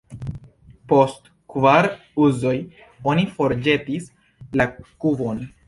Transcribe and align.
Post 0.93 1.27
kvar 1.55 1.89
uzoj, 2.29 2.55
oni 3.13 3.29
forĵetis 3.37 4.11
la 4.63 4.71
kubon. 5.05 5.49